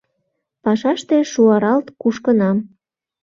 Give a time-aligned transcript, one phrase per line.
[0.63, 2.57] Пашаште шуаралт кушкынам.